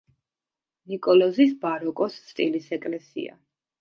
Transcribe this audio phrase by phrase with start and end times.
[0.93, 3.37] ნიკოლოზის ბაროკოს სტილის ეკლესია.